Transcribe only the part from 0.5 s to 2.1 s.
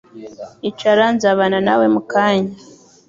Icara. Nzabana nawe mu